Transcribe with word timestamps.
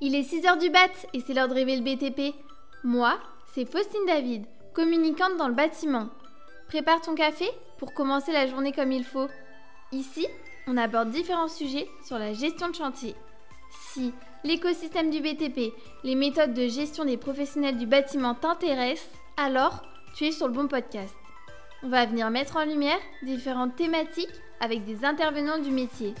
Il 0.00 0.14
est 0.14 0.22
6h 0.22 0.60
du 0.60 0.70
bat 0.70 0.78
et 1.12 1.20
c'est 1.20 1.34
l'heure 1.34 1.48
de 1.48 1.54
rêver 1.54 1.76
le 1.76 1.82
BTP. 1.82 2.32
Moi, 2.84 3.18
c'est 3.52 3.68
Faustine 3.68 4.06
David, 4.06 4.44
communicante 4.72 5.36
dans 5.36 5.48
le 5.48 5.54
bâtiment. 5.54 6.08
Prépare 6.68 7.00
ton 7.00 7.16
café 7.16 7.50
pour 7.78 7.94
commencer 7.94 8.30
la 8.30 8.46
journée 8.46 8.70
comme 8.70 8.92
il 8.92 9.02
faut. 9.02 9.26
Ici, 9.90 10.24
on 10.68 10.76
aborde 10.76 11.10
différents 11.10 11.48
sujets 11.48 11.88
sur 12.06 12.16
la 12.16 12.32
gestion 12.32 12.68
de 12.68 12.76
chantier. 12.76 13.16
Si 13.92 14.12
l'écosystème 14.44 15.10
du 15.10 15.20
BTP, 15.20 15.74
les 16.04 16.14
méthodes 16.14 16.54
de 16.54 16.68
gestion 16.68 17.04
des 17.04 17.16
professionnels 17.16 17.76
du 17.76 17.86
bâtiment 17.86 18.34
t'intéressent, 18.34 19.10
alors 19.36 19.82
tu 20.14 20.26
es 20.26 20.32
sur 20.32 20.46
le 20.46 20.54
bon 20.54 20.68
podcast. 20.68 21.14
On 21.82 21.88
va 21.88 22.06
venir 22.06 22.30
mettre 22.30 22.56
en 22.56 22.64
lumière 22.64 23.00
différentes 23.22 23.74
thématiques 23.74 24.28
avec 24.60 24.84
des 24.84 25.04
intervenants 25.04 25.58
du 25.58 25.72
métier. 25.72 26.14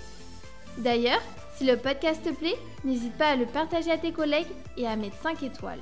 D'ailleurs, 0.78 1.22
si 1.58 1.64
le 1.64 1.76
podcast 1.76 2.22
te 2.22 2.30
plaît, 2.30 2.56
n'hésite 2.84 3.18
pas 3.18 3.30
à 3.30 3.36
le 3.36 3.44
partager 3.44 3.90
à 3.90 3.98
tes 3.98 4.12
collègues 4.12 4.46
et 4.76 4.86
à 4.86 4.94
mettre 4.94 5.16
5 5.16 5.42
étoiles. 5.42 5.80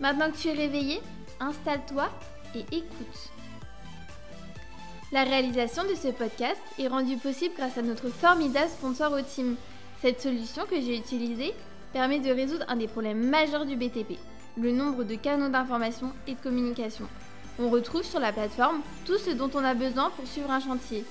Maintenant 0.00 0.30
que 0.30 0.36
tu 0.36 0.48
es 0.48 0.52
réveillé, 0.52 1.00
installe-toi 1.40 2.10
et 2.54 2.60
écoute. 2.76 3.30
La 5.10 5.24
réalisation 5.24 5.84
de 5.84 5.94
ce 5.94 6.08
podcast 6.08 6.60
est 6.78 6.88
rendue 6.88 7.16
possible 7.16 7.54
grâce 7.56 7.78
à 7.78 7.82
notre 7.82 8.10
formidable 8.10 8.68
sponsor 8.68 9.16
team. 9.24 9.56
Cette 10.02 10.20
solution 10.20 10.64
que 10.66 10.78
j'ai 10.78 10.98
utilisée 10.98 11.54
permet 11.94 12.18
de 12.18 12.30
résoudre 12.30 12.66
un 12.68 12.76
des 12.76 12.88
problèmes 12.88 13.26
majeurs 13.26 13.64
du 13.64 13.76
BTP, 13.76 14.18
le 14.58 14.72
nombre 14.72 15.04
de 15.04 15.14
canaux 15.14 15.48
d'information 15.48 16.12
et 16.26 16.34
de 16.34 16.40
communication. 16.40 17.08
On 17.58 17.70
retrouve 17.70 18.02
sur 18.02 18.20
la 18.20 18.32
plateforme 18.32 18.82
tout 19.06 19.16
ce 19.16 19.30
dont 19.30 19.50
on 19.54 19.64
a 19.64 19.72
besoin 19.72 20.10
pour 20.10 20.26
suivre 20.26 20.50
un 20.50 20.60
chantier. 20.60 21.06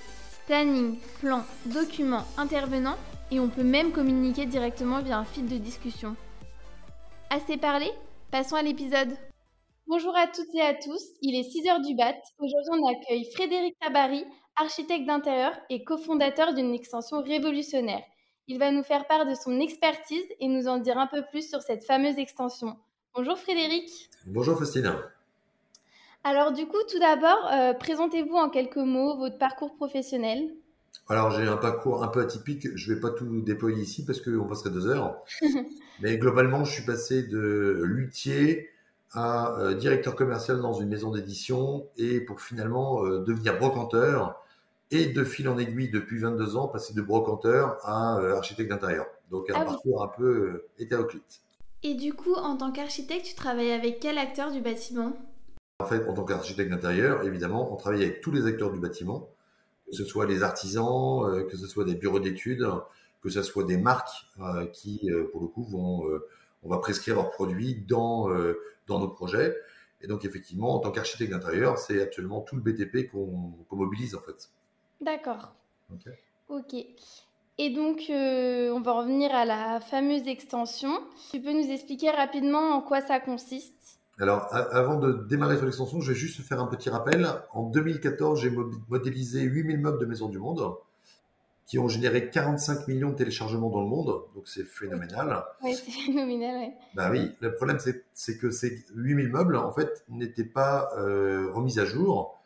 Planning, 0.48 0.98
plan, 1.20 1.44
documents, 1.68 2.26
intervenants 2.38 2.98
et 3.30 3.40
on 3.40 3.48
peut 3.48 3.64
même 3.64 3.92
communiquer 3.92 4.46
directement 4.46 5.02
via 5.02 5.20
un 5.20 5.24
fil 5.24 5.48
de 5.48 5.58
discussion. 5.58 6.16
Assez 7.30 7.58
parlé? 7.58 7.92
Passons 8.32 8.56
à 8.56 8.64
l'épisode. 8.64 9.16
Bonjour 9.88 10.16
à 10.18 10.28
toutes 10.28 10.54
et 10.56 10.62
à 10.62 10.74
tous, 10.74 11.04
il 11.22 11.36
est 11.36 11.48
6h 11.48 11.86
du 11.86 11.96
BAT. 11.96 12.16
Aujourd'hui, 12.40 12.72
on 12.72 12.88
accueille 12.88 13.32
Frédéric 13.34 13.78
Tabary, 13.80 14.26
architecte 14.56 15.06
d'intérieur 15.06 15.54
et 15.70 15.84
cofondateur 15.84 16.54
d'une 16.54 16.74
extension 16.74 17.22
révolutionnaire. 17.22 18.04
Il 18.48 18.58
va 18.58 18.72
nous 18.72 18.84
faire 18.84 19.06
part 19.08 19.26
de 19.26 19.36
son 19.36 19.60
expertise 19.60 20.26
et 20.40 20.48
nous 20.48 20.68
en 20.68 20.80
dire 20.80 20.98
un 20.98 21.08
peu 21.08 21.24
plus 21.30 21.48
sur 21.48 21.62
cette 21.62 21.86
fameuse 21.86 22.18
extension. 22.18 22.78
Bonjour 23.14 23.38
Frédéric. 23.38 24.10
Bonjour 24.26 24.58
Faustine. 24.58 24.92
Alors 26.24 26.52
du 26.52 26.68
coup, 26.68 26.78
tout 26.90 27.00
d'abord, 27.00 27.48
euh, 27.54 27.74
présentez-vous 27.74 28.36
en 28.36 28.50
quelques 28.50 28.78
mots 28.78 29.18
votre 29.18 29.38
parcours 29.38 29.76
professionnel. 29.76 30.52
Alors 31.08 31.32
j'ai 31.32 31.48
un 31.48 31.58
parcours 31.58 32.04
un 32.04 32.08
peu 32.08 32.22
atypique, 32.22 32.68
je 32.76 32.90
ne 32.90 32.96
vais 32.96 33.02
pas 33.02 33.10
tout 33.12 33.42
déployer 33.42 33.82
ici 33.82 34.06
parce 34.06 34.22
qu'on 34.22 34.46
passerait 34.48 34.70
deux 34.70 34.88
heures. 34.88 35.22
Mais 36.00 36.18
globalement, 36.18 36.64
je 36.64 36.72
suis 36.74 36.86
passé 36.86 37.24
de 37.24 37.82
luthier 37.84 38.70
à 39.14 39.58
euh, 39.60 39.74
directeur 39.76 40.16
commercial 40.16 40.62
dans 40.62 40.74
une 40.74 40.88
maison 40.90 41.12
d'édition 41.12 41.88
et 41.98 42.22
pour 42.22 42.42
finalement 42.42 43.04
euh, 43.06 43.20
devenir 43.24 43.58
brocanteur 43.60 44.42
et 44.90 45.08
de 45.08 45.24
fil 45.24 45.50
en 45.50 45.58
aiguille 45.58 45.90
depuis 45.90 46.20
22 46.20 46.56
ans, 46.56 46.68
passer 46.68 46.94
de 46.94 47.02
brocanteur 47.02 47.78
à 47.84 48.20
euh, 48.20 48.36
architecte 48.38 48.70
d'intérieur. 48.70 49.08
Donc 49.30 49.50
un 49.50 49.56
Ah 49.56 49.66
oui. 49.66 49.66
parcours 49.66 50.04
un 50.04 50.08
peu 50.08 50.66
hétéroclite. 50.80 51.42
Et 51.84 51.96
du 51.96 52.14
coup, 52.14 52.34
en 52.36 52.58
tant 52.58 52.72
qu'architecte, 52.72 53.26
tu 53.26 53.36
travailles 53.36 53.72
avec 53.72 54.00
quel 54.00 54.18
acteur 54.18 54.52
du 54.52 54.62
bâtiment? 54.62 55.14
En 55.82 55.86
fait, 55.86 56.08
en 56.08 56.14
tant 56.14 56.24
qu'architecte 56.24 56.70
d'intérieur, 56.70 57.24
évidemment, 57.24 57.74
on 57.74 57.76
travaille 57.76 58.04
avec 58.04 58.22
tous 58.22 58.32
les 58.32 58.46
acteurs 58.46 58.72
du 58.72 58.80
bâtiment, 58.80 59.30
que 59.88 59.96
ce 59.96 60.06
soit 60.06 60.26
les 60.26 60.44
artisans, 60.44 61.26
euh, 61.26 61.44
que 61.44 61.58
ce 61.58 61.68
soit 61.68 61.86
des 61.86 61.96
bureaux 61.96 62.20
d'études, 62.20 62.68
que 63.22 63.30
ce 63.30 63.42
soit 63.42 63.64
des 63.64 63.78
marques 63.78 64.28
euh, 64.40 64.66
qui, 64.68 65.10
euh, 65.12 65.28
pour 65.32 65.42
le 65.42 65.48
coup, 65.48 65.64
vont, 65.64 66.08
on 66.64 66.70
va 66.70 66.78
prescrire 66.78 67.16
leurs 67.16 67.32
produits 67.32 67.84
dans, 67.88 68.30
dans 68.88 69.00
nos 69.00 69.10
projets. 69.10 69.56
Et 70.02 70.08
donc, 70.08 70.26
effectivement, 70.26 70.76
en 70.76 70.80
tant 70.80 70.92
qu'architecte 70.92 71.32
d'intérieur, 71.32 71.78
c'est 71.78 72.02
absolument 72.02 72.42
tout 72.42 72.56
le 72.56 72.62
BTP 72.62 73.10
qu'on 73.12 73.54
mobilise, 73.72 74.16
en 74.16 74.22
fait. 74.22 74.50
D'accord. 75.00 75.54
Ok. 75.92 76.12
Ok. 76.50 76.76
Et 77.58 77.70
donc, 77.70 78.10
euh, 78.10 78.72
on 78.72 78.82
va 78.82 78.94
revenir 78.94 79.34
à 79.36 79.46
la 79.46 79.80
fameuse 79.80 80.28
extension. 80.28 80.92
Tu 81.32 81.40
peux 81.40 81.54
nous 81.54 81.70
expliquer 81.70 82.10
rapidement 82.10 82.72
en 82.72 82.82
quoi 82.82 83.02
ça 83.02 83.20
consiste? 83.20 84.00
Alors, 84.22 84.48
avant 84.54 85.00
de 85.00 85.14
démarrer 85.28 85.56
sur 85.58 85.66
l'extension, 85.66 86.00
je 86.00 86.12
vais 86.12 86.18
juste 86.18 86.42
faire 86.42 86.62
un 86.62 86.68
petit 86.68 86.90
rappel. 86.90 87.28
En 87.54 87.64
2014, 87.64 88.40
j'ai 88.40 88.52
mo- 88.52 88.70
modélisé 88.88 89.42
8000 89.42 89.80
meubles 89.80 90.00
de 90.00 90.06
Maison 90.06 90.30
du 90.30 90.38
Monde 90.38 90.76
qui 91.66 91.80
ont 91.80 91.88
généré 91.88 92.30
45 92.30 92.88
millions 92.88 93.10
de 93.12 93.16
téléchargements 93.16 93.70
dans 93.70 93.82
le 93.82 93.88
monde. 93.88 94.24
Donc, 94.36 94.48
c'est 94.48 94.64
phénoménal. 94.66 95.44
Oui, 95.64 95.74
c'est 95.74 95.90
phénoménal, 95.92 96.56
ouais. 96.56 96.74
Bah 96.96 97.10
oui, 97.10 97.32
le 97.40 97.56
problème 97.56 97.78
c'est 98.14 98.38
que 98.38 98.52
ces 98.52 98.84
8000 98.94 99.30
meubles 99.30 99.56
en 99.56 99.72
fait 99.72 100.04
n'étaient 100.10 100.44
pas 100.44 100.90
euh, 100.98 101.50
remis 101.54 101.80
à 101.80 101.86
jour 101.86 102.40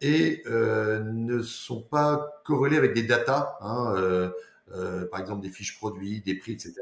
et 0.00 0.42
euh, 0.46 1.00
ne 1.04 1.40
sont 1.40 1.80
pas 1.82 2.40
corrélés 2.44 2.76
avec 2.76 2.92
des 2.94 3.04
datas, 3.04 3.56
hein, 3.60 3.94
euh, 3.96 5.06
par 5.06 5.20
exemple 5.20 5.40
des 5.40 5.50
fiches 5.50 5.78
produits, 5.78 6.20
des 6.20 6.34
prix, 6.34 6.52
etc. 6.52 6.74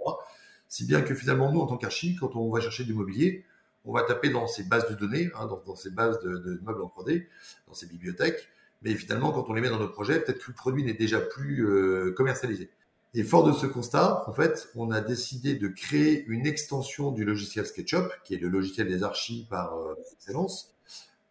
Si 0.68 0.84
bien 0.86 1.02
que 1.02 1.14
finalement 1.14 1.52
nous 1.52 1.60
en 1.60 1.66
tant 1.66 1.76
qu'archi, 1.76 2.16
quand 2.16 2.34
on 2.36 2.50
va 2.50 2.60
chercher 2.60 2.84
du 2.84 2.94
mobilier, 2.94 3.44
on 3.84 3.92
va 3.92 4.02
taper 4.02 4.30
dans 4.30 4.46
ces 4.46 4.64
bases 4.64 4.88
de 4.88 4.94
données, 4.94 5.30
hein, 5.34 5.46
dans, 5.46 5.74
ces 5.74 5.90
bases 5.90 6.20
de, 6.20 6.60
meubles 6.62 6.82
en 6.82 6.88
3D, 6.88 7.26
dans 7.66 7.74
ces 7.74 7.86
bibliothèques, 7.86 8.48
mais 8.82 8.94
finalement 8.94 9.32
quand 9.32 9.48
on 9.48 9.52
les 9.52 9.60
met 9.60 9.70
dans 9.70 9.78
nos 9.78 9.88
projets, 9.88 10.20
peut-être 10.20 10.38
que 10.38 10.50
le 10.50 10.54
produit 10.54 10.84
n'est 10.84 10.94
déjà 10.94 11.20
plus 11.20 11.66
euh, 11.66 12.12
commercialisé. 12.12 12.70
Et 13.14 13.24
fort 13.24 13.44
de 13.44 13.52
ce 13.52 13.66
constat, 13.66 14.24
en 14.26 14.32
fait, 14.32 14.70
on 14.74 14.90
a 14.90 15.02
décidé 15.02 15.54
de 15.54 15.68
créer 15.68 16.24
une 16.28 16.46
extension 16.46 17.12
du 17.12 17.24
logiciel 17.24 17.66
SketchUp, 17.66 18.10
qui 18.24 18.34
est 18.34 18.38
le 18.38 18.48
logiciel 18.48 18.88
des 18.88 19.02
archives 19.02 19.46
par 19.48 19.76
euh, 19.76 19.94
excellence. 20.14 20.74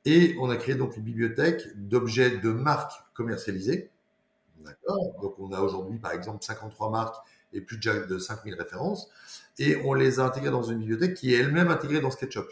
Et 0.06 0.36
on 0.40 0.50
a 0.50 0.58
créé 0.58 0.76
donc 0.76 0.96
une 0.98 1.04
bibliothèque 1.04 1.64
d'objets 1.76 2.38
de 2.38 2.52
marques 2.52 2.94
commercialisées. 3.16 3.90
D'accord 4.60 5.20
Donc 5.22 5.36
on 5.40 5.52
a 5.54 5.62
aujourd'hui, 5.62 5.98
par 5.98 6.12
exemple, 6.12 6.44
53 6.44 6.92
marques 6.92 7.16
et 7.54 7.62
plus 7.62 7.78
de 7.78 8.06
de 8.06 8.20
5000 8.20 8.54
références. 8.56 9.10
Et 9.60 9.76
on 9.84 9.94
les 9.94 10.20
a 10.20 10.26
intégrées 10.26 10.52
dans 10.52 10.64
une 10.64 10.80
bibliothèque 10.80 11.16
qui 11.16 11.34
est 11.34 11.40
elle-même 11.40 11.70
intégrée 11.70 12.00
dans 12.00 12.12
SketchUp. 12.12 12.48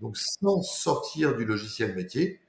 Donc 0.00 0.16
sans 0.16 0.62
sortir 0.62 1.36
du 1.36 1.44
logiciel 1.44 1.94
métier, 1.94 2.40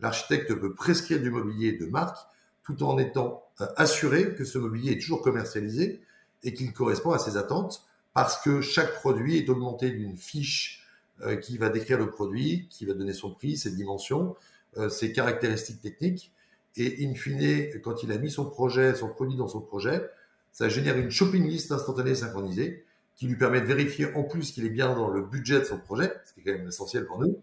l'architecte 0.00 0.54
peut 0.54 0.74
prescrire 0.74 1.20
du 1.20 1.30
mobilier 1.30 1.72
de 1.72 1.86
marque 1.86 2.18
tout 2.64 2.82
en 2.82 2.98
étant 2.98 3.44
euh, 3.60 3.66
assuré 3.76 4.34
que 4.34 4.44
ce 4.44 4.58
mobilier 4.58 4.92
est 4.92 5.00
toujours 5.00 5.22
commercialisé 5.22 6.00
et 6.42 6.54
qu'il 6.54 6.72
correspond 6.72 7.12
à 7.12 7.18
ses 7.18 7.36
attentes 7.36 7.84
parce 8.14 8.40
que 8.42 8.60
chaque 8.60 8.94
produit 8.94 9.36
est 9.36 9.48
augmenté 9.48 9.90
d'une 9.90 10.16
fiche 10.16 10.86
euh, 11.22 11.36
qui 11.36 11.58
va 11.58 11.68
décrire 11.68 11.98
le 11.98 12.10
produit, 12.10 12.66
qui 12.68 12.86
va 12.86 12.94
donner 12.94 13.12
son 13.12 13.32
prix, 13.32 13.56
ses 13.56 13.72
dimensions, 13.72 14.34
euh, 14.76 14.88
ses 14.88 15.12
caractéristiques 15.12 15.80
techniques. 15.80 16.32
Et 16.76 17.06
in 17.06 17.14
fine, 17.14 17.80
quand 17.82 18.02
il 18.02 18.12
a 18.12 18.18
mis 18.18 18.30
son 18.30 18.46
projet, 18.46 18.94
son 18.94 19.08
produit 19.08 19.36
dans 19.36 19.48
son 19.48 19.60
projet, 19.60 20.08
ça 20.52 20.68
génère 20.68 20.96
une 20.96 21.10
shopping 21.10 21.46
list 21.46 21.70
instantanée 21.72 22.14
synchronisée 22.14 22.84
qui 23.14 23.26
lui 23.26 23.36
permet 23.36 23.60
de 23.60 23.66
vérifier 23.66 24.12
en 24.14 24.22
plus 24.24 24.52
qu'il 24.52 24.64
est 24.66 24.70
bien 24.70 24.94
dans 24.94 25.08
le 25.08 25.22
budget 25.22 25.60
de 25.60 25.64
son 25.64 25.78
projet, 25.78 26.12
ce 26.24 26.32
qui 26.32 26.40
est 26.40 26.44
quand 26.44 26.58
même 26.58 26.68
essentiel 26.68 27.06
pour 27.06 27.18
nous. 27.20 27.38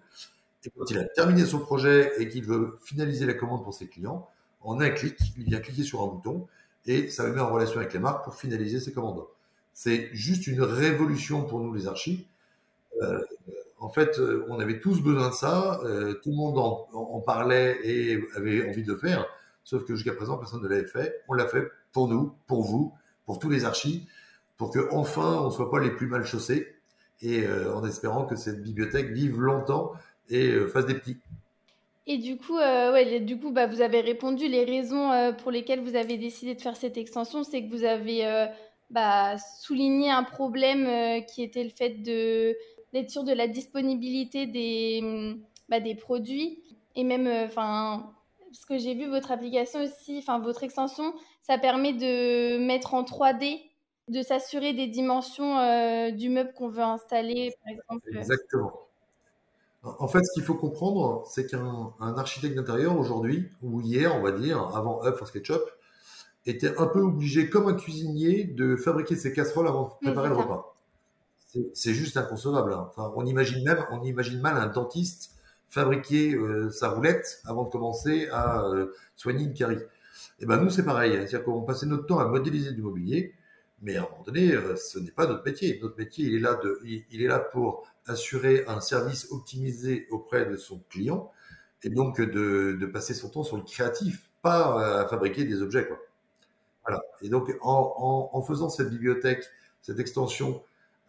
Et 0.66 0.69
quand 0.78 0.90
il 0.91 0.97
a 0.97 1.06
terminé 1.06 1.46
son 1.46 1.59
projet 1.59 2.12
et 2.22 2.28
qu'il 2.28 2.44
veut 2.44 2.78
finaliser 2.84 3.25
la 3.25 3.34
commande 3.34 3.63
pour 3.63 3.74
ses 3.74 3.88
clients, 3.88 4.28
en 4.62 4.81
un 4.81 4.90
clic, 4.90 5.18
il 5.38 5.46
vient 5.46 5.59
cliquer 5.59 5.84
sur 5.84 6.02
un 6.02 6.08
bouton 6.08 6.47
et 6.85 7.09
ça 7.09 7.25
le 7.25 7.34
met 7.34 7.40
en 7.40 7.50
relation 7.52 7.79
avec 7.79 7.94
les 7.94 8.00
marques 8.00 8.25
pour 8.25 8.35
finaliser 8.35 8.79
ses 8.79 8.91
commandes. 8.91 9.24
C'est 9.74 10.09
juste 10.12 10.47
une 10.47 10.62
révolution 10.62 11.44
pour 11.46 11.62
nous 11.62 11.74
les 11.74 11.88
archis. 11.88 12.28
Euh, 13.02 13.22
en 13.79 13.90
fait, 13.90 14.19
euh, 14.19 14.46
on 14.50 14.59
avait 14.59 14.79
tous 14.79 15.02
besoin 15.02 15.29
de 15.29 15.34
ça, 15.34 15.79
euh, 15.85 16.16
tout 16.16 16.31
le 16.31 16.35
monde 16.35 16.58
en, 16.58 16.88
en- 16.91 17.22
parlait 17.22 17.78
et 17.84 18.22
avait 18.35 18.68
envie 18.69 18.84
de 18.84 18.91
le 18.91 18.97
faire, 18.97 19.25
sauf 19.63 19.85
que 19.85 19.96
jusqu'à 19.96 20.13
présent, 20.13 20.38
personne 20.38 20.62
ne 20.62 20.68
l'avait 20.68 20.88
fait. 20.88 21.22
On 21.29 21.34
l'a 21.34 21.47
fait 21.47 21.69
pour 21.94 22.09
nous, 22.09 22.34
pour 22.47 22.64
vous, 22.64 22.93
pour 23.26 23.40
tous 23.40 23.49
les 23.49 23.64
archis, 23.64 24.08
pour 24.59 24.72
que 24.72 24.88
enfin 24.91 25.41
on 25.41 25.50
soit 25.50 25.72
pas 25.72 25.79
les 25.79 25.90
plus 25.90 26.06
mal 26.06 26.23
chaussés 26.23 26.67
et 27.22 27.44
euh, 27.44 27.73
en 27.76 27.84
espérant 27.85 28.26
que 28.26 28.35
cette 28.35 28.61
bibliothèque 28.61 29.09
vive 29.09 29.40
longtemps 29.40 29.94
et 30.29 30.47
euh, 30.50 30.67
fasse 30.67 30.85
des 30.85 30.94
petits. 30.94 31.17
Et 32.06 32.17
du 32.17 32.38
coup, 32.38 32.58
euh, 32.58 33.20
du 33.20 33.40
coup 33.40 33.52
bah, 33.52 33.67
vous 33.67 33.82
avez 33.82 34.02
répondu. 34.02 34.47
Les 34.47 34.66
raisons 34.66 35.34
pour 35.41 35.52
lesquelles 35.52 35.82
vous 35.82 35.96
avez 35.96 36.17
décidé 36.17 36.56
de 36.56 36.61
faire 36.61 36.76
cette 36.76 36.97
extension, 36.97 37.44
c'est 37.44 37.64
que 37.64 37.70
vous 37.70 37.84
avez 37.84 38.47
bah, 38.90 39.38
souligné 39.61 40.09
un 40.09 40.23
problème 40.23 41.23
qui 41.26 41.44
était 41.44 41.64
le 41.64 41.70
fait 41.70 42.02
de 42.02 42.55
d'être 42.94 43.12
sûr 43.12 43.23
de 43.23 43.32
la 43.32 43.47
disponibilité 43.47 44.47
des, 44.47 45.35
bah, 45.70 45.79
des 45.79 45.94
produits. 45.94 46.64
Et 46.96 47.03
même, 47.03 47.28
enfin, 47.46 48.12
ce 48.52 48.66
que 48.66 48.79
j'ai 48.79 48.96
vu, 48.96 49.05
votre 49.05 49.32
application 49.32 49.82
aussi, 49.84 50.17
enfin, 50.17 50.40
votre 50.40 50.64
extension, 50.64 51.14
ça 51.44 51.59
permet 51.59 51.94
de 51.94 52.58
mettre 52.58 52.96
en 52.96 53.03
3D, 53.03 53.62
de 54.09 54.22
s'assurer 54.22 54.73
des 54.73 54.88
dimensions 54.88 55.58
euh, 55.59 56.11
du 56.11 56.29
meuble 56.29 56.53
qu'on 56.53 56.70
veut 56.70 56.82
installer, 56.82 57.53
par 57.64 57.73
exemple. 57.73 58.17
Exactement. 58.17 58.73
En 59.84 60.08
fait, 60.09 60.23
ce 60.23 60.34
qu'il 60.34 60.44
faut 60.44 60.56
comprendre, 60.56 61.26
c'est 61.28 61.46
qu'un 61.46 61.94
un 62.02 62.17
architecte 62.17 62.56
d'intérieur 62.56 63.00
aujourd'hui, 63.00 63.50
ou 63.61 63.79
hier, 63.79 64.14
on 64.16 64.22
va 64.22 64.32
dire, 64.32 64.61
avant 64.76 65.03
Up 65.06 65.16
for 65.16 65.28
SketchUp, 65.28 65.61
était 66.46 66.78
un 66.78 66.88
peu 66.88 67.00
obligé, 67.00 67.50
comme 67.50 67.67
un 67.67 67.76
cuisinier, 67.76 68.44
de 68.44 68.76
fabriquer 68.76 69.16
ses 69.16 69.32
casseroles 69.32 69.67
avant 69.67 69.85
de 70.02 70.06
préparer 70.06 70.29
le 70.29 70.35
repas. 70.35 70.76
c'est 71.73 71.94
juste 71.94 72.17
inconcevable. 72.17 72.73
Hein. 72.73 72.90
Enfin, 72.90 73.14
on 73.16 73.26
imagine 73.26 73.64
même, 73.64 73.85
on 73.91 74.03
imagine 74.03 74.41
mal 74.41 74.58
un 74.58 74.67
dentiste 74.67 75.32
fabriquer 75.70 76.34
euh, 76.34 76.70
sa 76.72 76.90
roulette 76.90 77.41
avant 77.46 77.64
de 77.64 77.70
commencer 77.70 78.28
à 78.32 78.66
euh, 78.66 78.94
soigner 79.16 79.46
une 79.46 79.53
carie. 79.53 79.79
Et 80.40 80.46
ben 80.46 80.58
nous 80.58 80.70
c'est 80.70 80.84
pareil, 80.84 81.14
c'est-à-dire 81.14 81.44
qu'on 81.44 81.62
passait 81.62 81.85
notre 81.85 82.05
temps 82.05 82.20
à 82.20 82.26
modéliser 82.26 82.72
du 82.72 82.82
mobilier, 82.82 83.35
mais 83.81 83.96
à 83.96 84.02
un 84.02 84.03
moment 84.03 84.23
donné, 84.23 84.52
euh, 84.53 84.76
ce 84.76 84.99
n'est 84.99 85.11
pas 85.11 85.28
notre 85.28 85.46
métier. 85.46 85.79
Notre 85.81 85.97
métier, 85.97 86.26
il 86.26 87.23
est 87.23 87.28
là 87.28 87.40
pour 87.40 87.87
assurer 88.05 88.66
un 88.67 88.81
service 88.81 89.28
optimisé 89.31 90.08
auprès 90.11 90.46
de 90.46 90.55
son 90.58 90.79
client, 90.90 91.31
et 91.84 91.90
donc 91.90 92.20
de, 92.20 92.85
passer 92.91 93.14
son 93.14 93.29
temps 93.29 93.43
sur 93.43 93.58
le 93.58 93.64
créatif, 93.64 94.29
pas 94.41 95.02
à 95.02 95.08
fabriquer 95.08 95.46
des 95.46 95.61
objets. 95.61 95.87
Voilà. 96.85 97.02
Et 97.22 97.29
donc 97.29 97.52
en 97.61 98.41
faisant 98.41 98.70
cette 98.70 98.90
bibliothèque, 98.90 99.46
cette 99.81 99.99
extension 99.99 100.61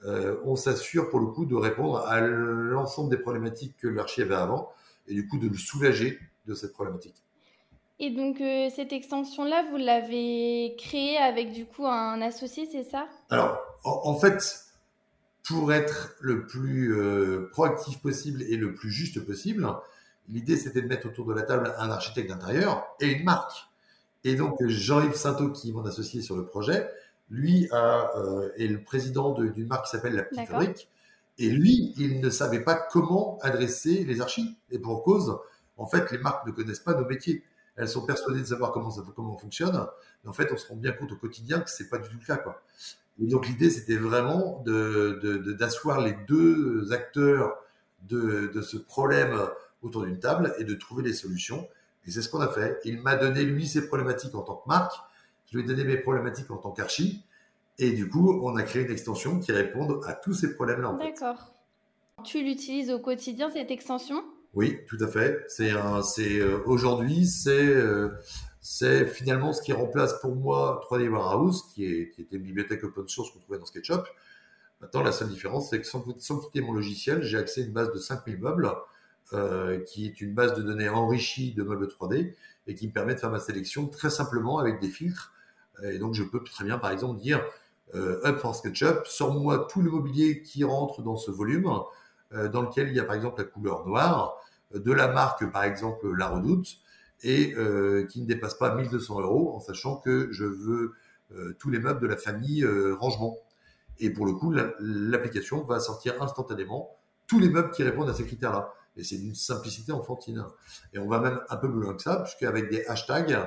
euh, 0.05 0.37
on 0.45 0.57
s'assure 0.57 1.11
pour 1.11 1.21
le 1.21 1.27
coup 1.27 1.45
de 1.45 1.55
répondre 1.55 1.99
à 2.07 2.21
l'ensemble 2.21 3.11
des 3.11 3.19
problématiques 3.19 3.77
que 3.79 3.89
l'archi 3.89 4.23
avait 4.23 4.35
avant 4.35 4.73
et 5.09 5.15
du 5.15 5.29
coup 5.29 5.39
de 5.39 5.49
le 5.49 5.57
soulager 5.57 6.19
de 6.47 6.55
cette 6.55 6.73
problématique. 6.73 7.23
Et 8.03 8.11
donc 8.11 8.41
euh, 8.41 8.69
cette 8.75 8.95
extension-là, 8.95 9.67
vous 9.71 9.77
l'avez 9.77 10.75
créée 10.79 11.19
avec 11.19 11.53
du 11.53 11.67
coup 11.67 11.87
un 11.87 12.23
associé, 12.23 12.67
c'est 12.73 12.83
ça? 12.83 13.07
Alors 13.29 13.61
en, 13.85 14.17
fait, 14.17 14.65
pour 15.47 15.71
être 15.73 16.15
le 16.21 16.47
plus 16.47 16.95
euh, 16.95 17.51
proactif 17.53 18.01
possible 18.01 18.43
et 18.43 18.57
le 18.57 18.75
plus 18.75 18.91
juste 18.91 19.21
possible, 19.27 19.69
l'idée 20.29 20.57
c'était 20.57 20.81
de 20.81 20.89
mettre 20.89 21.09
autour 21.09 21.27
de 21.27 21.35
la 21.35 21.43
table 21.43 21.75
un 21.77 21.91
architecte 21.91 22.31
d'intérieur 22.31 22.87
et 23.01 23.07
une 23.07 23.25
marque. 23.25 23.69
Et 24.25 24.35
donc 24.35 24.57
Jean-Yves 24.67 25.17
Sainteau, 25.17 25.51
qui 25.51 25.69
est 25.69 25.73
mon 25.73 25.85
associé 25.85 26.23
sur 26.23 26.37
le 26.37 26.47
projet, 26.47 26.89
lui 27.29 27.69
euh, 27.75 28.49
est 28.57 28.67
le 28.67 28.83
président 28.83 29.33
d'une 29.33 29.67
marque 29.67 29.85
qui 29.85 29.91
s'appelle 29.91 30.15
La 30.15 30.23
Petite 30.23 30.49
Fabrique. 30.49 30.89
Et 31.39 31.49
lui, 31.49 31.95
il 31.97 32.21
ne 32.21 32.29
savait 32.29 32.61
pas 32.61 32.75
comment 32.75 33.39
adresser 33.41 34.05
les 34.05 34.21
archives. 34.21 34.53
Et 34.71 34.79
pour 34.79 35.03
cause, 35.03 35.39
en 35.79 35.87
fait, 35.87 36.11
les 36.11 36.19
marques 36.19 36.47
ne 36.47 36.53
connaissent 36.53 36.81
pas 36.81 36.93
nos 36.93 37.07
métiers. 37.07 37.43
Elles 37.77 37.89
sont 37.89 38.05
persuadées 38.05 38.41
de 38.41 38.47
savoir 38.47 38.73
comment 38.73 38.91
ça 38.91 39.03
comment 39.15 39.35
on 39.35 39.39
fonctionne. 39.39 39.87
En 40.27 40.33
fait, 40.33 40.51
on 40.53 40.57
se 40.57 40.69
rend 40.69 40.77
bien 40.77 40.93
compte 40.93 41.13
au 41.13 41.17
quotidien 41.17 41.61
que 41.61 41.71
c'est 41.71 41.89
pas 41.89 41.99
du 41.99 42.09
tout 42.09 42.17
le 42.21 42.27
cas, 42.27 42.37
quoi. 42.37 42.63
Et 43.23 43.27
donc, 43.27 43.47
l'idée, 43.47 43.71
c'était 43.71 43.97
vraiment 43.97 44.63
d'asseoir 44.65 45.99
de, 45.99 46.03
de, 46.03 46.09
les 46.09 46.17
deux 46.27 46.93
acteurs 46.93 47.57
de, 48.09 48.51
de 48.53 48.61
ce 48.63 48.77
problème 48.77 49.39
autour 49.83 50.05
d'une 50.05 50.19
table 50.19 50.55
et 50.59 50.65
de 50.65 50.75
trouver 50.75 51.03
des 51.03 51.13
solutions. 51.13 51.69
Et 52.07 52.11
c'est 52.11 52.23
ce 52.23 52.29
qu'on 52.29 52.41
a 52.41 52.49
fait. 52.49 52.79
Il 52.85 53.01
m'a 53.03 53.17
donné, 53.17 53.45
lui, 53.45 53.67
ses 53.67 53.87
problématiques 53.87 54.35
en 54.35 54.43
tant 54.43 54.57
que 54.57 54.69
marque 54.69 54.95
je 55.51 55.59
lui 55.59 55.65
ai 55.65 55.67
donné 55.67 55.85
mes 55.85 55.97
problématiques 55.97 56.51
en 56.51 56.57
tant 56.57 56.71
qu'archi. 56.71 57.25
Et 57.79 57.93
du 57.93 58.09
coup, 58.09 58.41
on 58.43 58.57
a 58.57 58.63
créé 58.63 58.85
une 58.85 58.91
extension 58.91 59.41
qui 59.41 59.53
répond 59.53 60.01
à 60.03 60.13
tous 60.13 60.35
ces 60.35 60.55
problèmes-là. 60.55 60.97
D'accord. 60.99 61.53
Tu 62.25 62.43
l'utilises 62.45 62.91
au 62.91 62.99
quotidien, 62.99 63.51
cette 63.51 63.71
extension? 63.71 64.23
Oui, 64.55 64.81
tout 64.89 64.99
à 65.01 65.07
fait. 65.07 65.45
C'est 65.49 65.73
euh, 65.73 66.59
aujourd'hui, 66.67 67.27
c'est 67.27 67.51
euh, 67.51 68.11
c'est 68.61 69.07
finalement 69.07 69.53
ce 69.53 69.63
qui 69.63 69.73
remplace 69.73 70.21
pour 70.21 70.35
moi 70.35 70.81
3D 70.91 71.09
Warehouse, 71.09 71.65
qui, 71.73 71.85
était 71.85 72.27
une 72.33 72.43
bibliothèque 72.43 72.85
open 72.85 73.09
source 73.09 73.31
qu'on 73.31 73.39
trouvait 73.39 73.59
dans 73.59 73.67
SketchUp. 73.67 74.03
Maintenant, 74.81 75.03
la 75.03 75.13
seule 75.13 75.29
différence, 75.29 75.71
c'est 75.71 75.81
que 75.81 75.87
sans, 75.87 76.01
quitter 76.01 76.61
mon 76.61 76.73
logiciel, 76.73 77.23
j'ai 77.23 77.39
accès 77.39 77.63
à 77.63 77.65
une 77.65 77.73
base 77.73 77.93
de 77.93 77.99
5000 77.99 78.39
meubles, 78.39 78.71
euh, 79.33 79.81
qui 79.85 80.07
est 80.07 80.21
une 80.21 80.35
base 80.35 80.55
de 80.55 80.63
données 80.63 80.89
enrichie 80.89 81.55
de 81.55 81.63
meubles 81.63 81.87
3D 81.87 82.35
et 82.67 82.75
qui 82.75 82.89
me 82.89 82.93
permet 82.93 83.15
de 83.15 83.21
faire 83.21 83.31
ma 83.31 83.41
sélection 83.41 83.87
très 83.87 84.11
simplement 84.11 84.59
avec 84.59 84.81
des 84.81 84.89
filtres 84.89 85.33
et 85.83 85.99
donc, 85.99 86.15
je 86.15 86.23
peux 86.23 86.43
très 86.45 86.65
bien, 86.65 86.77
par 86.77 86.91
exemple, 86.91 87.21
dire 87.21 87.43
Up 87.95 88.39
for 88.39 88.55
SketchUp, 88.55 89.07
sors-moi 89.07 89.67
tout 89.71 89.81
le 89.83 89.91
mobilier 89.91 90.43
qui 90.43 90.63
rentre 90.63 91.03
dans 91.03 91.17
ce 91.17 91.31
volume, 91.31 91.69
dans 92.33 92.63
lequel 92.63 92.89
il 92.89 92.95
y 92.95 93.01
a 93.01 93.05
par 93.05 93.17
exemple 93.17 93.41
la 93.41 93.49
couleur 93.49 93.87
noire, 93.87 94.37
euh, 94.75 94.79
de 94.79 94.93
la 94.93 95.09
marque 95.09 95.51
par 95.51 95.65
exemple 95.65 96.11
La 96.17 96.29
Redoute, 96.29 96.79
et 97.23 97.55
euh, 97.57 98.07
qui 98.07 98.23
ne 98.23 98.27
dépasse 98.27 98.55
pas 98.55 98.75
1200 98.75 99.21
euros, 99.21 99.55
en 99.55 99.61
sachant 99.61 99.97
que 99.97 100.29
je 100.33 100.45
veux 100.45 100.95
euh, 101.33 101.55
tous 101.59 101.71
les 101.71 101.79
meubles 101.79 102.01
de 102.01 102.07
la 102.07 102.17
famille 102.17 102.65
euh, 102.65 102.95
rangement. 102.95 103.37
Et 103.99 104.11
pour 104.11 104.25
le 104.25 104.33
coup, 104.33 104.53
l'application 104.81 105.63
va 105.65 105.79
sortir 105.79 106.23
instantanément 106.23 106.97
tous 107.27 107.39
les 107.39 107.51
meubles 107.51 107.71
qui 107.71 107.83
répondent 107.83 108.09
à 108.09 108.15
ces 108.15 108.25
critères-là. 108.25 108.73
Et 108.97 109.05
c'est 109.05 109.19
d'une 109.19 109.35
simplicité 109.35 109.93
enfantine. 109.93 110.45
Et 110.95 110.99
on 110.99 111.07
va 111.07 111.21
même 111.21 111.41
un 111.51 111.57
peu 111.57 111.71
plus 111.71 111.81
loin 111.81 111.95
que 111.95 112.03
ça, 112.03 112.21
puisqu'avec 112.23 112.71
des 112.71 112.85
hashtags, 112.87 113.39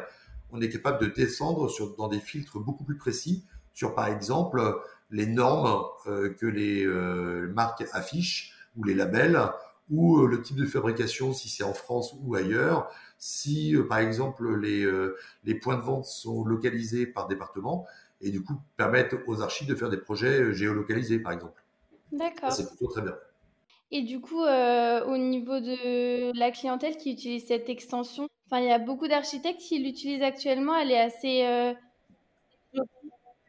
on 0.51 0.61
est 0.61 0.69
capable 0.69 0.99
de 0.99 1.07
descendre 1.07 1.69
sur, 1.69 1.95
dans 1.95 2.07
des 2.07 2.19
filtres 2.19 2.59
beaucoup 2.59 2.83
plus 2.83 2.97
précis 2.97 3.43
sur, 3.73 3.95
par 3.95 4.07
exemple, 4.07 4.61
les 5.09 5.25
normes 5.25 5.83
euh, 6.07 6.33
que 6.33 6.45
les 6.45 6.85
euh, 6.85 7.51
marques 7.53 7.83
affichent 7.91 8.53
ou 8.77 8.83
les 8.83 8.93
labels 8.93 9.39
ou 9.89 10.19
euh, 10.19 10.27
le 10.27 10.41
type 10.41 10.57
de 10.57 10.65
fabrication 10.65 11.33
si 11.33 11.49
c'est 11.49 11.63
en 11.63 11.73
France 11.73 12.15
ou 12.21 12.35
ailleurs, 12.35 12.89
si 13.17 13.75
par 13.87 13.99
exemple 13.99 14.59
les, 14.59 14.85
les 15.43 15.55
points 15.55 15.77
de 15.77 15.81
vente 15.81 16.05
sont 16.05 16.43
localisés 16.43 17.05
par 17.05 17.27
département 17.27 17.85
et 18.21 18.31
du 18.31 18.43
coup 18.43 18.55
permettent 18.75 19.15
aux 19.27 19.41
archives 19.41 19.67
de 19.67 19.75
faire 19.75 19.89
des 19.89 19.97
projets 19.97 20.53
géolocalisés 20.53 21.19
par 21.19 21.31
exemple. 21.31 21.63
D'accord. 22.11 22.51
C'est 22.51 22.67
plutôt 22.67 22.87
très 22.87 23.01
bien. 23.01 23.15
Et 23.91 24.01
du 24.01 24.19
coup, 24.19 24.41
au 24.41 25.17
niveau 25.17 25.59
de 25.59 26.37
la 26.37 26.51
clientèle 26.51 26.97
qui 26.97 27.11
utilise 27.11 27.45
cette 27.45 27.69
extension, 27.69 28.27
il 28.59 28.65
y 28.65 28.71
a 28.71 28.79
beaucoup 28.79 29.07
d'architectes 29.07 29.59
qui 29.59 29.79
l'utilisent 29.79 30.23
actuellement. 30.23 30.75
Elle 30.75 30.91
est 30.91 30.99
assez. 30.99 31.45
Euh, 31.45 31.73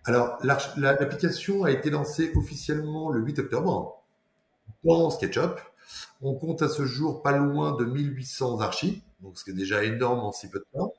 Alors, 0.05 0.39
l'application 0.43 1.65
a 1.65 1.71
été 1.71 1.91
lancée 1.91 2.33
officiellement 2.37 3.11
le 3.11 3.21
8 3.21 3.41
octobre 3.41 4.04
dans 4.85 5.11
SketchUp. 5.11 5.61
On 6.23 6.35
compte 6.35 6.63
à 6.63 6.69
ce 6.69 6.85
jour 6.85 7.23
pas 7.23 7.33
loin 7.33 7.77
de 7.77 7.85
1800 7.85 8.61
archives, 8.61 9.01
donc 9.21 9.39
ce 9.39 9.45
qui 9.45 9.51
est 9.51 9.55
déjà 9.55 9.85
énorme 9.85 10.21
en 10.21 10.33
si 10.33 10.49
peu 10.49 10.59
de 10.59 10.67
temps. 10.73 10.93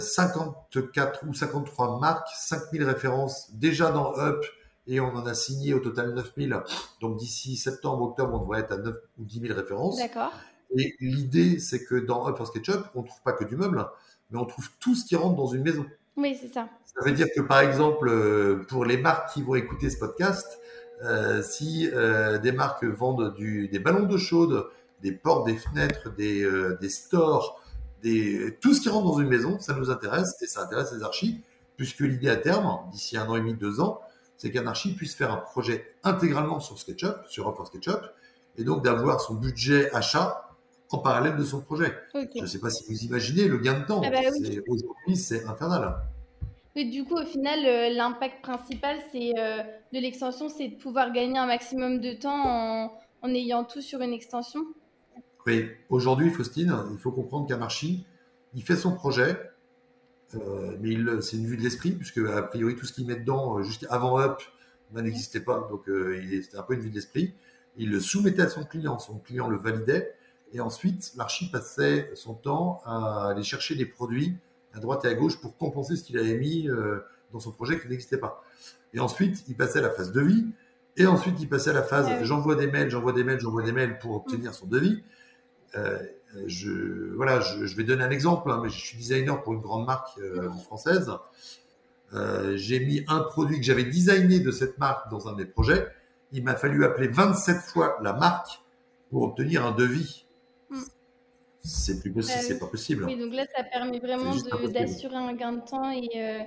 54 0.00 1.24
euh, 1.24 1.28
ou 1.28 1.34
53 1.34 1.98
marques, 2.00 2.28
5000 2.34 2.84
références 2.84 3.52
déjà 3.52 3.90
dans 3.90 4.16
Up 4.18 4.44
et 4.86 5.00
on 5.00 5.14
en 5.14 5.26
a 5.26 5.34
signé 5.34 5.74
au 5.74 5.80
total 5.80 6.14
9000. 6.14 6.62
Donc 7.00 7.18
d'ici 7.18 7.56
septembre, 7.56 8.02
octobre, 8.02 8.34
on 8.34 8.38
devrait 8.38 8.60
être 8.60 8.72
à 8.72 8.78
9 8.78 8.94
ou 9.18 9.24
10 9.24 9.40
000 9.40 9.54
références. 9.54 9.98
D'accord. 9.98 10.32
Et 10.76 10.94
l'idée, 11.00 11.58
c'est 11.58 11.84
que 11.84 11.94
dans 11.94 12.28
Up 12.28 12.36
for 12.36 12.46
SketchUp, 12.46 12.84
on 12.94 13.02
trouve 13.02 13.22
pas 13.22 13.32
que 13.32 13.44
du 13.44 13.56
meuble, 13.56 13.86
mais 14.30 14.38
on 14.38 14.46
trouve 14.46 14.68
tout 14.80 14.94
ce 14.94 15.04
qui 15.04 15.16
rentre 15.16 15.36
dans 15.36 15.46
une 15.46 15.62
maison. 15.62 15.86
Oui, 16.16 16.36
c'est 16.40 16.52
ça. 16.52 16.68
Ça 16.84 17.04
veut 17.04 17.12
dire 17.12 17.28
que, 17.34 17.40
par 17.40 17.60
exemple, 17.60 18.08
euh, 18.08 18.66
pour 18.68 18.84
les 18.84 18.96
marques 18.96 19.32
qui 19.32 19.42
vont 19.42 19.54
écouter 19.54 19.88
ce 19.88 19.98
podcast, 19.98 20.58
euh, 21.02 21.42
si 21.42 21.88
euh, 21.92 22.38
des 22.38 22.52
marques 22.52 22.84
vendent 22.84 23.34
du, 23.34 23.68
des 23.68 23.78
ballons 23.78 24.04
d'eau 24.04 24.18
chaude, 24.18 24.66
des 25.02 25.12
portes, 25.12 25.46
des 25.46 25.56
fenêtres, 25.56 26.12
des, 26.16 26.42
euh, 26.42 26.76
des 26.80 26.88
stores, 26.88 27.60
des, 28.02 28.56
tout 28.60 28.74
ce 28.74 28.80
qui 28.80 28.88
rentre 28.88 29.06
dans 29.06 29.18
une 29.18 29.28
maison, 29.28 29.58
ça 29.58 29.74
nous 29.74 29.90
intéresse 29.90 30.36
et 30.42 30.46
ça 30.46 30.62
intéresse 30.62 30.92
les 30.92 31.02
archives, 31.02 31.40
puisque 31.76 32.00
l'idée 32.00 32.28
à 32.28 32.36
terme, 32.36 32.78
d'ici 32.90 33.16
un 33.16 33.26
an 33.28 33.36
et 33.36 33.40
demi, 33.40 33.54
deux 33.54 33.80
ans, 33.80 34.00
c'est 34.36 34.50
qu'un 34.50 34.66
archi 34.66 34.94
puisse 34.94 35.14
faire 35.14 35.32
un 35.32 35.36
projet 35.36 35.94
intégralement 36.04 36.60
sur 36.60 36.78
SketchUp, 36.78 37.26
sur 37.28 37.48
Up 37.48 37.56
for 37.56 37.66
SketchUp, 37.66 38.00
et 38.56 38.64
donc 38.64 38.84
d'avoir 38.84 39.20
son 39.20 39.34
budget 39.34 39.92
achat 39.94 40.48
en 40.90 40.98
parallèle 40.98 41.36
de 41.36 41.44
son 41.44 41.60
projet. 41.60 41.94
Je 42.14 42.40
ne 42.40 42.46
sais 42.46 42.58
pas 42.58 42.70
si 42.70 42.84
vous 42.88 43.04
imaginez 43.04 43.46
le 43.46 43.58
gain 43.58 43.80
de 43.80 43.84
temps. 43.84 44.00
Ah 44.04 44.10
bah 44.10 44.18
aujourd'hui, 44.68 45.16
c'est 45.16 45.44
infernal. 45.44 45.96
Du 46.84 47.04
coup, 47.04 47.16
au 47.16 47.24
final, 47.24 47.66
euh, 47.66 47.90
l'impact 47.90 48.40
principal 48.40 48.98
euh, 49.14 49.62
de 49.92 49.98
l'extension, 49.98 50.48
c'est 50.48 50.68
de 50.68 50.76
pouvoir 50.76 51.12
gagner 51.12 51.36
un 51.36 51.46
maximum 51.46 52.00
de 52.00 52.12
temps 52.12 52.92
en, 53.22 53.34
ayant 53.34 53.64
tout 53.64 53.80
sur 53.80 54.00
une 54.00 54.12
extension. 54.12 54.60
Oui, 55.44 55.68
aujourd'hui, 55.88 56.30
Faustine, 56.30 56.72
il 56.92 56.98
faut 56.98 57.10
comprendre 57.10 57.48
qu'un 57.48 57.56
marchi, 57.56 58.06
il 58.54 58.62
fait 58.62 58.76
son 58.76 58.92
projet, 58.92 59.36
euh, 60.36 60.76
mais 60.80 60.94
c'est 61.20 61.36
une 61.36 61.46
vue 61.46 61.56
de 61.56 61.62
l'esprit, 61.62 61.92
puisque 61.92 62.18
a 62.18 62.42
priori, 62.42 62.76
tout 62.76 62.86
ce 62.86 62.92
qu'il 62.92 63.06
met 63.06 63.16
dedans, 63.16 63.60
jusqu'avant 63.62 64.20
Up, 64.20 64.40
n'existait 64.92 65.40
pas, 65.40 65.66
donc 65.70 65.84
c'était 65.86 66.58
un 66.58 66.62
peu 66.62 66.74
une 66.74 66.80
vue 66.80 66.90
de 66.90 66.94
l'esprit. 66.94 67.34
Il 67.76 67.90
le 67.90 67.98
soumettait 67.98 68.42
à 68.42 68.48
son 68.48 68.64
client, 68.64 69.00
son 69.00 69.18
client 69.18 69.48
le 69.48 69.56
validait, 69.56 70.14
et 70.52 70.60
ensuite, 70.60 71.12
l'archi 71.16 71.50
passait 71.50 72.10
son 72.14 72.34
temps 72.34 72.80
à 72.84 73.30
aller 73.30 73.42
chercher 73.42 73.74
des 73.74 73.84
produits 73.84 74.36
à 74.74 74.80
droite 74.80 75.04
et 75.04 75.08
à 75.08 75.14
gauche 75.14 75.40
pour 75.40 75.56
compenser 75.56 75.96
ce 75.96 76.04
qu'il 76.04 76.18
avait 76.18 76.36
mis 76.36 76.68
euh, 76.68 77.00
dans 77.32 77.40
son 77.40 77.52
projet 77.52 77.78
qui 77.80 77.88
n'existait 77.88 78.18
pas. 78.18 78.42
Et 78.94 79.00
ensuite, 79.00 79.44
il 79.48 79.56
passait 79.56 79.78
à 79.78 79.82
la 79.82 79.90
phase 79.90 80.12
devis. 80.12 80.46
Et 80.96 81.06
ensuite, 81.06 81.40
il 81.40 81.48
passait 81.48 81.70
à 81.70 81.74
la 81.74 81.82
phase 81.82 82.08
j'envoie 82.22 82.56
des 82.56 82.66
mails, 82.66 82.90
j'envoie 82.90 83.12
des 83.12 83.24
mails, 83.24 83.40
j'envoie 83.40 83.62
des 83.62 83.72
mails 83.72 83.98
pour 83.98 84.16
obtenir 84.16 84.54
son 84.54 84.66
devis. 84.66 85.02
Euh, 85.76 85.98
je, 86.46 87.14
voilà, 87.14 87.40
je, 87.40 87.76
vais 87.76 87.84
donner 87.84 88.02
un 88.02 88.10
exemple, 88.10 88.50
hein, 88.50 88.60
mais 88.62 88.68
je 88.68 88.78
suis 88.78 88.98
designer 88.98 89.42
pour 89.42 89.54
une 89.54 89.60
grande 89.60 89.86
marque 89.86 90.18
euh, 90.18 90.50
française. 90.64 91.10
j'ai 92.54 92.80
mis 92.80 93.04
un 93.08 93.20
produit 93.20 93.58
que 93.58 93.64
j'avais 93.64 93.84
designé 93.84 94.40
de 94.40 94.50
cette 94.50 94.78
marque 94.78 95.10
dans 95.10 95.28
un 95.28 95.32
de 95.32 95.38
mes 95.38 95.46
projets. 95.46 95.86
Il 96.32 96.44
m'a 96.44 96.56
fallu 96.56 96.84
appeler 96.84 97.08
27 97.08 97.58
fois 97.60 97.98
la 98.02 98.12
marque 98.12 98.60
pour 99.10 99.22
obtenir 99.22 99.64
un 99.64 99.72
devis 99.72 100.27
c'est 101.60 102.00
plus 102.00 102.12
possible, 102.12 102.36
bah 102.36 102.42
c'est 102.42 102.58
pas 102.58 102.66
possible. 102.66 103.04
Oui, 103.04 103.18
donc 103.18 103.34
là, 103.34 103.44
ça 103.56 103.64
permet 103.64 103.98
vraiment 103.98 104.34
d'assurer 104.68 105.16
un 105.16 105.32
gain 105.34 105.52
de 105.52 105.60
temps 105.60 105.90
et, 105.90 106.08
euh, 106.16 106.38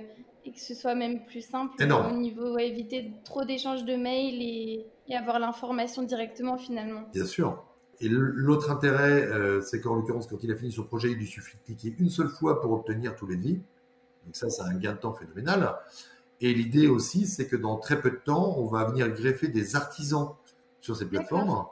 et 0.44 0.52
que 0.52 0.60
ce 0.60 0.74
soit 0.74 0.94
même 0.94 1.24
plus 1.26 1.42
simple 1.42 1.74
au 1.82 2.16
niveau 2.16 2.58
éviter 2.58 3.12
trop 3.24 3.44
d'échanges 3.44 3.84
de 3.84 3.94
mails 3.96 4.42
et, 4.42 4.86
avoir 5.14 5.38
l'information 5.38 6.02
directement 6.02 6.56
finalement. 6.56 7.02
Bien 7.12 7.26
sûr. 7.26 7.62
Et 8.00 8.08
l'autre 8.08 8.70
intérêt, 8.70 9.26
euh, 9.26 9.60
c'est 9.60 9.82
qu'en 9.82 9.94
l'occurrence, 9.94 10.26
quand 10.26 10.42
il 10.42 10.50
a 10.50 10.56
fini 10.56 10.72
son 10.72 10.84
projet, 10.84 11.10
il 11.10 11.18
lui 11.18 11.26
suffit 11.26 11.58
de 11.58 11.62
cliquer 11.62 11.94
une 11.98 12.08
seule 12.08 12.28
fois 12.28 12.62
pour 12.62 12.72
obtenir 12.72 13.14
tous 13.14 13.26
les 13.26 13.36
devis. 13.36 13.60
Donc 14.24 14.34
ça, 14.34 14.48
c'est 14.48 14.62
un 14.62 14.74
gain 14.74 14.94
de 14.94 14.98
temps 14.98 15.12
phénoménal. 15.12 15.76
Et 16.40 16.54
l'idée 16.54 16.88
aussi, 16.88 17.26
c'est 17.26 17.46
que 17.46 17.56
dans 17.56 17.76
très 17.76 18.00
peu 18.00 18.10
de 18.10 18.16
temps, 18.16 18.56
on 18.58 18.66
va 18.68 18.84
venir 18.84 19.10
greffer 19.10 19.48
des 19.48 19.76
artisans 19.76 20.30
sur 20.80 20.96
ces 20.96 21.04
plateformes. 21.04 21.66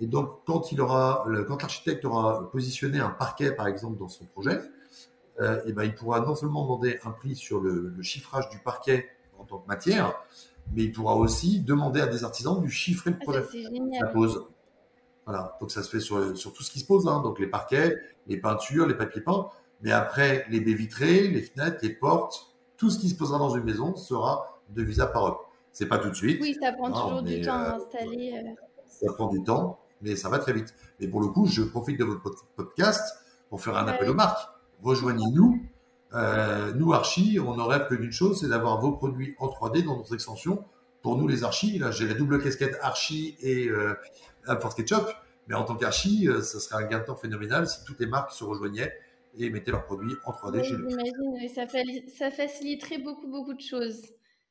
Et 0.00 0.06
donc, 0.06 0.40
quand 0.46 0.72
il 0.72 0.80
aura, 0.80 1.26
quand 1.46 1.60
l'architecte 1.62 2.04
aura 2.04 2.50
positionné 2.50 3.00
un 3.00 3.10
parquet, 3.10 3.52
par 3.52 3.66
exemple, 3.66 3.98
dans 3.98 4.08
son 4.08 4.24
projet, 4.26 4.60
euh, 5.40 5.60
et 5.66 5.72
ben, 5.72 5.84
il 5.84 5.94
pourra 5.94 6.20
non 6.20 6.34
seulement 6.34 6.62
demander 6.62 6.98
un 7.04 7.10
prix 7.10 7.36
sur 7.36 7.60
le, 7.60 7.94
chiffrage 8.02 8.48
du 8.50 8.58
parquet 8.58 9.08
en 9.38 9.44
tant 9.44 9.58
que 9.58 9.68
matière, 9.68 10.14
mais 10.72 10.84
il 10.84 10.92
pourra 10.92 11.14
aussi 11.14 11.60
demander 11.60 12.00
à 12.00 12.06
des 12.06 12.24
artisans 12.24 12.60
de 12.60 12.68
chiffrer 12.68 13.10
le 13.10 13.16
ah, 13.20 13.24
projet. 13.24 13.44
la 14.00 14.06
pose. 14.08 14.46
Voilà, 15.26 15.56
donc 15.60 15.70
ça 15.70 15.82
se 15.82 15.90
fait 15.90 16.00
sur, 16.00 16.36
sur 16.36 16.52
tout 16.52 16.62
ce 16.62 16.70
qui 16.70 16.80
se 16.80 16.86
pose, 16.86 17.06
hein. 17.06 17.20
donc 17.22 17.38
les 17.38 17.46
parquets, 17.46 17.98
les 18.26 18.38
peintures, 18.38 18.86
les 18.86 18.94
papiers 18.94 19.20
peints, 19.20 19.48
mais 19.82 19.92
après 19.92 20.46
les 20.48 20.60
baies 20.60 20.74
vitrées, 20.74 21.28
les 21.28 21.42
fenêtres, 21.42 21.78
les 21.82 21.90
portes, 21.90 22.54
tout 22.76 22.90
ce 22.90 22.98
qui 22.98 23.08
se 23.08 23.14
posera 23.14 23.38
dans 23.38 23.50
une 23.50 23.64
maison 23.64 23.94
sera 23.96 24.60
de 24.70 24.82
visa 24.82 25.06
par 25.06 25.40
Ce 25.72 25.84
C'est 25.84 25.88
pas 25.88 25.98
tout 25.98 26.10
de 26.10 26.14
suite. 26.14 26.40
Oui, 26.40 26.56
ça 26.60 26.72
prend 26.72 26.90
toujours 26.90 27.22
du 27.22 27.40
temps 27.42 27.54
à 27.54 27.74
euh, 27.74 27.76
installer. 27.76 28.34
Euh. 28.34 28.50
Ça 28.86 29.12
prend 29.12 29.28
du 29.28 29.42
temps, 29.42 29.78
mais 30.02 30.16
ça 30.16 30.28
va 30.28 30.38
très 30.38 30.52
vite. 30.52 30.74
Mais 31.00 31.08
pour 31.08 31.20
le 31.20 31.28
coup, 31.28 31.46
je 31.46 31.62
profite 31.62 31.98
de 31.98 32.04
votre 32.04 32.46
podcast 32.56 33.02
pour 33.50 33.60
faire 33.60 33.76
un 33.76 33.86
appel 33.86 34.10
aux 34.10 34.14
marques 34.14 34.48
rejoignez-nous. 34.82 35.62
Euh, 36.14 36.72
nous, 36.74 36.92
Archie, 36.92 37.38
on 37.38 37.56
ne 37.56 37.62
rêve 37.62 37.86
que 37.88 37.94
d'une 37.94 38.12
chose, 38.12 38.40
c'est 38.40 38.48
d'avoir 38.48 38.80
vos 38.80 38.92
produits 38.92 39.34
en 39.38 39.48
3D 39.48 39.84
dans 39.84 39.96
notre 39.96 40.14
extension. 40.14 40.64
Pour 41.02 41.16
nous, 41.16 41.28
les 41.28 41.44
Archie, 41.44 41.78
là, 41.78 41.90
j'ai 41.90 42.06
la 42.06 42.14
double 42.14 42.42
casquette 42.42 42.76
Archie 42.80 43.36
et 43.40 43.68
euh, 43.68 43.94
Force 44.60 44.74
Ketchup. 44.74 45.06
Mais 45.48 45.54
en 45.54 45.64
tant 45.64 45.76
qu'Archie, 45.76 46.28
euh, 46.28 46.42
ça 46.42 46.60
serait 46.60 46.84
un 46.84 46.86
gain 46.86 46.98
de 46.98 47.04
temps 47.04 47.16
phénoménal 47.16 47.66
si 47.66 47.84
toutes 47.84 48.00
les 48.00 48.06
marques 48.06 48.32
se 48.32 48.44
rejoignaient 48.44 48.92
et 49.38 49.50
mettaient 49.50 49.70
leurs 49.70 49.84
produits 49.84 50.14
en 50.24 50.32
3D 50.32 50.64
chez 50.64 50.76
nous. 50.76 50.88
J'imagine, 50.90 51.48
ça, 51.54 51.66
ça 52.16 52.30
faciliterait 52.30 52.98
beaucoup, 52.98 53.28
beaucoup 53.28 53.54
de 53.54 53.60
choses. 53.60 54.02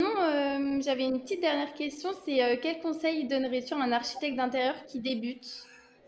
Euh, 0.02 0.82
j'avais 0.82 1.06
une 1.06 1.22
petite 1.22 1.42
dernière 1.42 1.74
question, 1.74 2.10
c'est 2.26 2.60
quel 2.62 2.80
conseil 2.80 3.28
donnerais-tu 3.28 3.74
à 3.74 3.78
un 3.78 3.92
architecte 3.92 4.38
d'intérieur 4.38 4.76
qui 4.88 5.00
débute 5.00 5.68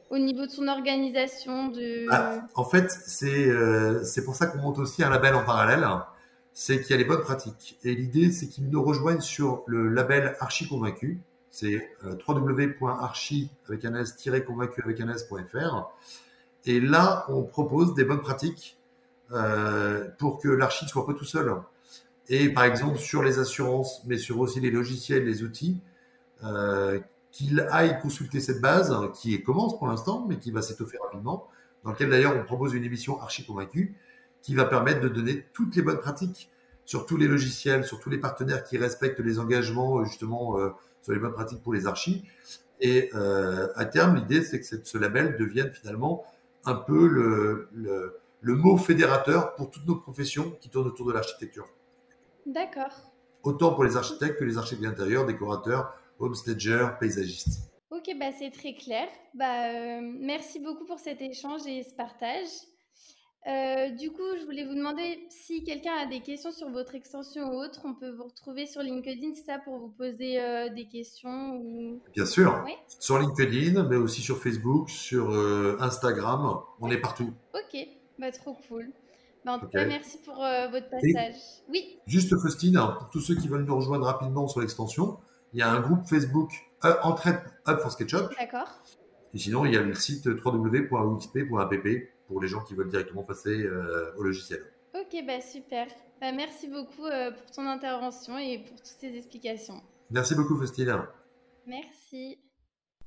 au 0.09 0.17
niveau 0.17 0.45
de 0.45 0.51
son 0.51 0.67
organisation. 0.67 1.71
Ah, 2.09 2.41
en 2.55 2.65
fait, 2.65 2.91
euh, 3.23 4.03
c'est 4.03 4.23
pour 4.23 4.35
ça 4.35 4.47
qu'on 4.47 4.59
monte 4.59 4.79
aussi 4.79 5.03
un 5.03 5.09
label 5.09 5.35
en 5.35 5.43
parallèle. 5.43 5.87
C'est 6.53 6.81
qu'il 6.81 6.91
y 6.91 6.93
a 6.93 6.97
les 6.97 7.05
bonnes 7.05 7.21
pratiques. 7.21 7.77
Et 7.83 7.93
l'idée, 7.95 8.31
c'est 8.31 8.47
qu'ils 8.47 8.69
nous 8.69 8.83
rejoignent 8.83 9.21
sur 9.21 9.63
le 9.67 9.87
label 9.87 10.35
Archi 10.39 10.67
Convaincu. 10.67 11.21
C'est 11.51 11.89
euh, 12.05 12.15
www.archi 12.27 13.49
avec 13.67 13.85
un 13.85 13.95
s-convaincu 13.95 14.81
avec 14.83 14.99
un 14.99 15.09
s.fr. 15.09 15.89
Et 16.65 16.79
là, 16.79 17.25
on 17.29 17.43
propose 17.43 17.93
des 17.93 18.03
bonnes 18.03 18.21
pratiques 18.21 18.77
euh, 19.31 20.07
pour 20.17 20.39
que 20.39 20.49
l'archi 20.49 20.85
ne 20.85 20.89
soit 20.89 21.05
pas 21.05 21.13
tout 21.13 21.25
seul. 21.25 21.55
Et 22.29 22.49
par 22.49 22.63
exemple, 22.63 22.99
sur 22.99 23.23
les 23.23 23.39
assurances, 23.39 24.03
mais 24.05 24.17
sur 24.17 24.39
aussi 24.39 24.59
les 24.59 24.69
logiciels, 24.69 25.25
les 25.25 25.43
outils, 25.43 25.81
euh, 26.43 26.99
qu'il 27.31 27.59
aille 27.71 27.99
consulter 27.99 28.39
cette 28.39 28.61
base 28.61 28.95
qui 29.15 29.41
commence 29.43 29.77
pour 29.77 29.87
l'instant, 29.87 30.25
mais 30.29 30.37
qui 30.37 30.51
va 30.51 30.61
s'étoffer 30.61 30.97
rapidement, 31.03 31.47
dans 31.83 31.91
laquelle 31.91 32.09
d'ailleurs 32.09 32.35
on 32.35 32.43
propose 32.43 32.73
une 32.73 32.83
émission 32.83 33.19
archi 33.21 33.45
convaincue 33.45 33.95
qui 34.41 34.55
va 34.55 34.65
permettre 34.65 35.01
de 35.01 35.09
donner 35.09 35.45
toutes 35.53 35.75
les 35.75 35.81
bonnes 35.81 35.99
pratiques 35.99 36.49
sur 36.85 37.05
tous 37.05 37.17
les 37.17 37.27
logiciels, 37.27 37.83
sur 37.83 37.99
tous 37.99 38.09
les 38.09 38.17
partenaires 38.17 38.63
qui 38.63 38.77
respectent 38.77 39.19
les 39.19 39.37
engagements 39.39 40.03
justement 40.05 40.59
euh, 40.59 40.69
sur 41.01 41.13
les 41.13 41.19
bonnes 41.19 41.33
pratiques 41.33 41.61
pour 41.61 41.73
les 41.73 41.87
archis. 41.87 42.25
Et 42.79 43.09
euh, 43.13 43.67
à 43.75 43.85
terme, 43.85 44.15
l'idée 44.15 44.43
c'est 44.43 44.59
que 44.59 44.65
ce 44.65 44.97
label 44.97 45.35
devienne 45.37 45.71
finalement 45.71 46.25
un 46.65 46.75
peu 46.75 47.07
le, 47.07 47.69
le 48.41 48.55
mot 48.55 48.77
fédérateur 48.77 49.55
pour 49.55 49.71
toutes 49.71 49.85
nos 49.85 49.95
professions 49.95 50.51
qui 50.61 50.69
tournent 50.69 50.87
autour 50.87 51.07
de 51.07 51.13
l'architecture. 51.13 51.67
D'accord. 52.45 53.11
Autant 53.43 53.73
pour 53.73 53.83
les 53.83 53.95
architectes 53.95 54.37
que 54.37 54.43
les 54.43 54.57
architectes 54.57 54.83
d'intérieur, 54.83 55.25
décorateurs, 55.25 55.93
homestager, 56.19 56.87
paysagiste. 56.99 57.69
Ok, 57.91 58.15
bah 58.19 58.27
c'est 58.37 58.51
très 58.51 58.73
clair. 58.75 59.07
Bah, 59.33 59.71
euh, 59.73 60.01
merci 60.01 60.59
beaucoup 60.59 60.85
pour 60.85 60.99
cet 60.99 61.21
échange 61.21 61.65
et 61.65 61.83
ce 61.83 61.93
partage. 61.95 62.47
Euh, 63.47 63.89
du 63.91 64.11
coup, 64.11 64.35
je 64.39 64.45
voulais 64.45 64.65
vous 64.65 64.75
demander 64.75 65.25
si 65.29 65.63
quelqu'un 65.63 65.93
a 65.93 66.05
des 66.05 66.19
questions 66.19 66.51
sur 66.51 66.69
votre 66.69 66.93
extension 66.93 67.51
ou 67.51 67.55
autre, 67.55 67.81
on 67.85 67.95
peut 67.95 68.11
vous 68.11 68.25
retrouver 68.25 68.67
sur 68.67 68.81
LinkedIn, 68.81 69.33
c'est 69.33 69.45
ça, 69.45 69.59
pour 69.59 69.79
vous 69.79 69.89
poser 69.89 70.39
euh, 70.39 70.69
des 70.69 70.87
questions 70.87 71.55
ou... 71.55 72.01
Bien 72.13 72.25
sûr, 72.25 72.63
sur 72.99 73.17
LinkedIn, 73.17 73.83
mais 73.83 73.95
aussi 73.95 74.21
sur 74.21 74.37
Facebook, 74.37 74.89
sur 74.89 75.31
Instagram, 75.81 76.59
on 76.81 76.91
est 76.91 76.99
partout. 76.99 77.33
Ok, 77.53 77.87
bah 78.19 78.31
trop 78.31 78.55
cool. 78.67 78.91
En 79.49 79.59
tout 79.59 79.67
cas, 79.67 79.85
merci 79.85 80.17
pour 80.19 80.35
votre 80.35 80.89
passage. 80.89 81.35
oui. 81.69 81.99
Juste 82.07 82.37
Faustine, 82.37 82.79
pour 82.97 83.09
tous 83.11 83.21
ceux 83.21 83.35
qui 83.35 83.47
veulent 83.47 83.65
nous 83.65 83.75
rejoindre 83.75 84.05
rapidement 84.05 84.47
sur 84.47 84.61
l'extension, 84.61 85.19
il 85.53 85.59
y 85.59 85.61
a 85.61 85.71
un 85.71 85.79
groupe 85.79 86.05
Facebook 86.07 86.51
euh, 86.85 86.95
Entraide 87.03 87.41
Up 87.67 87.79
for 87.81 87.91
SketchUp. 87.91 88.29
D'accord. 88.39 88.69
Et 89.33 89.37
sinon, 89.37 89.65
il 89.65 89.73
y 89.73 89.77
a 89.77 89.81
le 89.81 89.93
site 89.93 90.25
www.uxp.app 90.25 91.87
pour 92.27 92.41
les 92.41 92.47
gens 92.47 92.63
qui 92.63 92.73
veulent 92.73 92.89
directement 92.89 93.23
passer 93.23 93.63
euh, 93.63 94.11
au 94.17 94.23
logiciel. 94.23 94.63
Ok, 94.95 95.23
bah 95.25 95.41
super. 95.41 95.87
Bah, 96.19 96.31
merci 96.31 96.67
beaucoup 96.67 97.05
euh, 97.05 97.31
pour 97.31 97.51
ton 97.51 97.67
intervention 97.67 98.37
et 98.37 98.59
pour 98.59 98.77
toutes 98.77 98.97
ces 98.99 99.15
explications. 99.15 99.81
Merci 100.09 100.35
beaucoup, 100.35 100.57
Faustine. 100.57 101.03
Merci. 101.67 102.39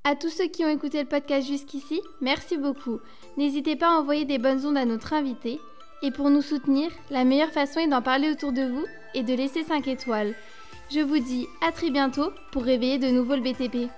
À 0.04 0.16
tous 0.16 0.30
ceux 0.30 0.48
qui 0.48 0.64
ont 0.64 0.68
écouté 0.68 1.02
le 1.02 1.08
podcast 1.08 1.46
jusqu'ici, 1.46 2.00
merci 2.20 2.56
beaucoup. 2.56 2.98
N'hésitez 3.36 3.76
pas 3.76 3.88
à 3.88 4.00
envoyer 4.00 4.24
des 4.24 4.38
bonnes 4.38 4.64
ondes 4.66 4.76
à 4.76 4.84
notre 4.84 5.12
invité. 5.12 5.60
Et 6.02 6.10
pour 6.10 6.30
nous 6.30 6.42
soutenir, 6.42 6.90
la 7.10 7.24
meilleure 7.24 7.52
façon 7.52 7.78
est 7.78 7.88
d'en 7.88 8.02
parler 8.02 8.30
autour 8.30 8.52
de 8.52 8.62
vous 8.62 8.84
et 9.14 9.22
de 9.22 9.34
laisser 9.34 9.62
5 9.62 9.86
étoiles. 9.86 10.34
Je 10.90 11.00
vous 11.00 11.20
dis 11.20 11.46
à 11.66 11.70
très 11.70 11.90
bientôt 11.90 12.32
pour 12.50 12.64
réveiller 12.64 12.98
de 12.98 13.08
nouveau 13.08 13.36
le 13.36 13.42
BTP. 13.42 13.88